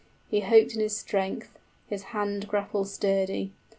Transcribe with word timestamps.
}He 0.31 0.39
hoped 0.39 0.73
in 0.73 0.79
his 0.79 0.97
strength, 0.97 1.59
his 1.87 2.05
hand 2.05 2.47
grapple 2.47 2.85
sturdy. 2.85 3.51